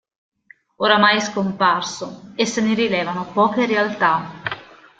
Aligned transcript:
Ormai 0.77 1.17
è 1.17 1.19
scomparso 1.19 2.31
e 2.35 2.47
se 2.47 2.59
ne 2.61 2.73
rilevano 2.73 3.31
poche 3.31 3.67
realtà. 3.67 4.31